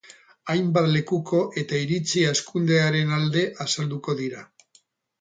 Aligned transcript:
Hainbat 0.53 0.87
lekuko 0.95 1.41
eta 1.63 1.83
iritzi 1.85 2.25
hazkundearen 2.31 3.15
alde 3.21 3.47
azalduko 3.69 4.21
dira. 4.27 4.47